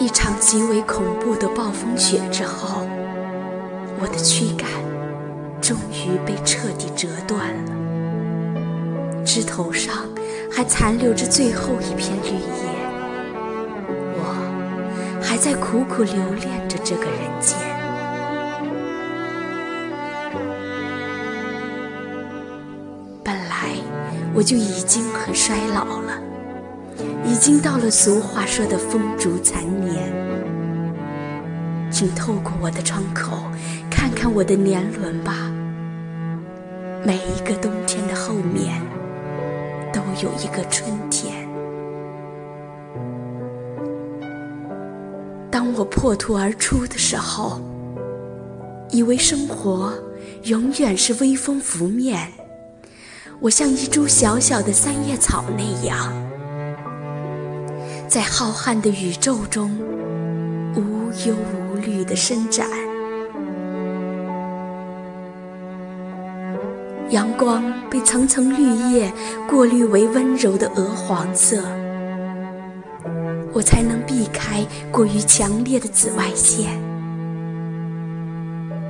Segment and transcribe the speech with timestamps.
[0.00, 2.86] 一场极为恐怖的暴风雪之后，
[4.00, 4.66] 我的躯干
[5.60, 9.94] 终于被彻底折断了，枝头上
[10.50, 12.40] 还残留着最后一片绿叶。
[14.16, 17.58] 我还在苦苦留恋着这个人间。
[23.22, 23.76] 本来
[24.32, 26.29] 我就已经很衰老了。
[27.24, 30.12] 已经到了俗话说的风烛残年，
[31.90, 33.38] 请透过我的窗口
[33.90, 35.50] 看看我的年轮吧。
[37.04, 38.80] 每一个冬天的后面，
[39.92, 41.48] 都有一个春天。
[45.50, 47.60] 当我破土而出的时候，
[48.90, 49.92] 以为生活
[50.44, 52.30] 永远是微风拂面，
[53.40, 56.12] 我像一株小小的三叶草那样。
[58.10, 59.70] 在浩瀚的宇宙中，
[60.74, 62.68] 无忧无虑地伸展。
[67.10, 69.12] 阳光被层层绿叶
[69.48, 71.62] 过滤为温柔的鹅黄色，
[73.52, 76.66] 我才能避开过于强烈的紫外线，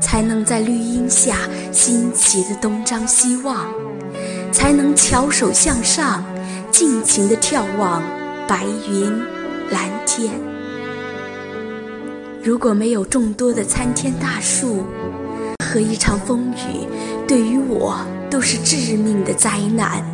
[0.00, 1.36] 才能在绿荫下
[1.70, 3.64] 新奇的东张西望，
[4.50, 6.24] 才能翘首向上，
[6.72, 8.02] 尽情地眺望。
[8.46, 9.10] 白云，
[9.70, 10.30] 蓝天。
[12.42, 14.84] 如果没有众多的参天大树
[15.64, 16.86] 和一场风雨，
[17.26, 17.96] 对于我
[18.30, 20.04] 都是致命的灾难。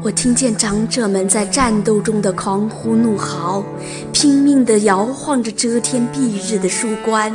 [0.00, 3.64] 我听见长者们在战斗中的狂呼怒嚎，
[4.12, 7.32] 拼命地摇晃着遮天蔽日的树冠。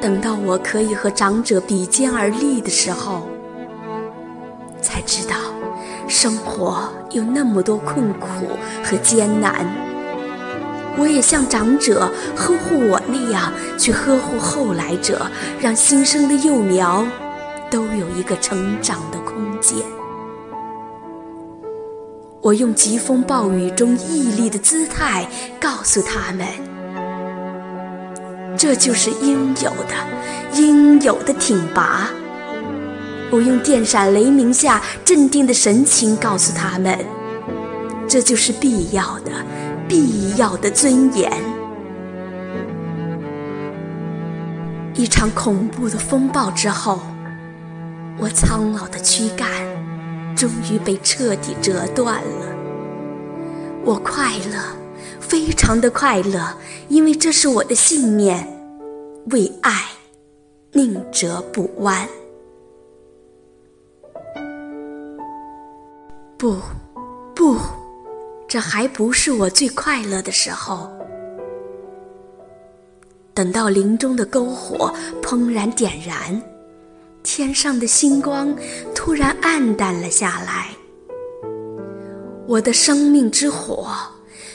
[0.00, 3.28] 等到我可以和长者比肩而立的时候，
[5.02, 5.34] 知道，
[6.08, 8.28] 生活有那么多困苦
[8.84, 9.66] 和艰难。
[10.98, 15.26] 我也像长者呵护我那样去呵护后来者，
[15.58, 17.06] 让新生的幼苗
[17.70, 19.78] 都有一个成长的空间。
[22.42, 25.26] 我用疾风暴雨中屹立的姿态
[25.58, 26.46] 告诉他们：
[28.58, 29.94] 这就是应有的，
[30.52, 32.10] 应有的挺拔。
[33.32, 36.98] 我用电闪雷鸣下镇定的神情告诉他们
[38.06, 39.32] ：“这就是必要的，
[39.88, 41.32] 必要的尊严。”
[44.92, 47.00] 一场恐怖的风暴之后，
[48.18, 49.48] 我苍老的躯干
[50.36, 52.46] 终于被彻底折断了。
[53.82, 54.58] 我快乐，
[55.18, 58.46] 非常的快乐，因为这是我的信念：
[59.30, 59.72] 为爱，
[60.72, 62.06] 宁折不弯。
[66.42, 66.56] 不，
[67.36, 67.56] 不，
[68.48, 70.90] 这还不是我最快乐的时候。
[73.32, 74.92] 等到林中的篝火
[75.22, 76.42] 怦然点燃，
[77.22, 78.52] 天上的星光
[78.92, 80.70] 突然暗淡了下来，
[82.48, 83.94] 我的生命之火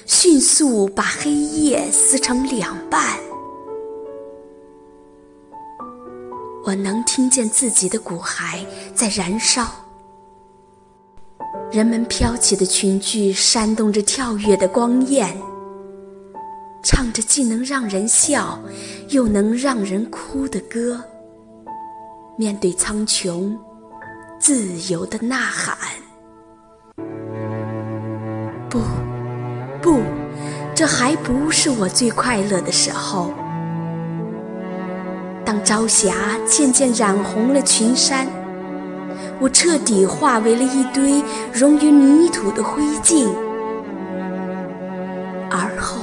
[0.05, 3.17] 迅速把黑夜撕成两半，
[6.65, 9.86] 我能听见自己的骨骸在燃烧。
[11.71, 15.35] 人们飘起的裙裾扇动着跳跃的光焰，
[16.81, 18.57] 唱着既能让人笑，
[19.09, 21.03] 又能让人哭的歌。
[22.37, 23.53] 面对苍穹，
[24.39, 25.77] 自由的呐喊。
[28.69, 28.79] 不，
[29.81, 29.99] 不，
[30.73, 33.33] 这还不是我最快乐的时候。
[35.43, 38.27] 当朝霞渐渐染红了群山。
[39.39, 43.27] 我彻底化为了一堆溶于泥土的灰烬，
[45.51, 46.01] 而后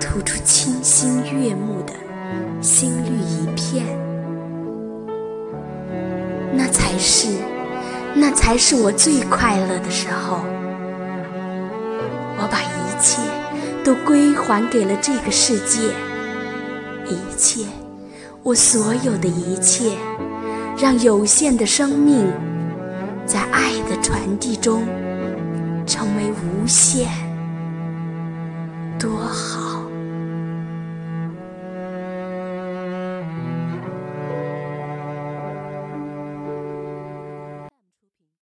[0.00, 1.92] 吐出清新悦目的
[2.60, 3.86] 新绿一片。
[6.52, 7.28] 那才是，
[8.12, 10.40] 那才是我最快乐的时候。
[12.42, 13.20] 我把一切
[13.84, 15.92] 都归还给了这个世界，
[17.06, 17.64] 一切，
[18.42, 19.92] 我所有的一切。
[20.80, 22.26] 让有限的生命
[23.26, 24.82] 在爱的传递中
[25.86, 27.06] 成为无限，
[28.98, 29.69] 多好。